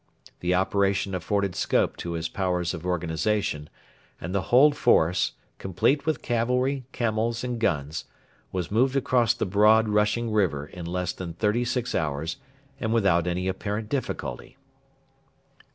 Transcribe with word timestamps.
The 0.39 0.55
operation 0.55 1.13
afforded 1.13 1.53
scope 1.55 1.95
to 1.97 2.13
his 2.13 2.27
powers 2.27 2.73
of 2.73 2.87
organisation, 2.87 3.69
and 4.19 4.33
the 4.33 4.41
whole 4.49 4.71
force 4.71 5.33
complete 5.59 6.07
with 6.07 6.23
cavalry, 6.23 6.85
camels, 6.91 7.43
and 7.43 7.59
guns 7.59 8.05
was 8.51 8.71
moved 8.71 8.95
across 8.95 9.35
the 9.35 9.45
broad, 9.45 9.87
rushing 9.87 10.31
river 10.31 10.65
in 10.65 10.87
less 10.87 11.13
than 11.13 11.33
thirty 11.33 11.63
six 11.65 11.93
hours 11.93 12.37
and 12.79 12.91
without 12.95 13.27
any 13.27 13.47
apparent 13.47 13.89
difficulty. 13.89 14.57